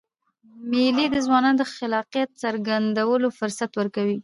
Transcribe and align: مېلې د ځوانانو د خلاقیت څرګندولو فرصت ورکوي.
مېلې 0.69 1.05
د 1.11 1.15
ځوانانو 1.25 1.59
د 1.61 1.63
خلاقیت 1.73 2.29
څرګندولو 2.41 3.27
فرصت 3.39 3.71
ورکوي. 3.75 4.17